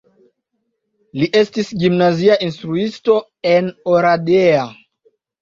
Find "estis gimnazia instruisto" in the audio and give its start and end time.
1.41-3.19